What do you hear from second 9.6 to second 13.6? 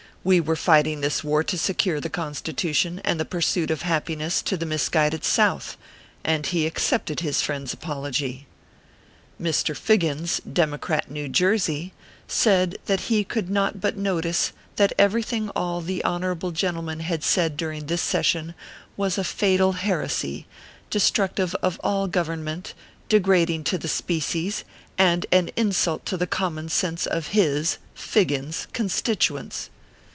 FIGGINS (democrat, New Jersey) said that he could